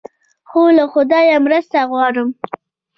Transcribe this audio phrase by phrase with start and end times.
[0.49, 2.29] خو له خدایه مرسته غواړم.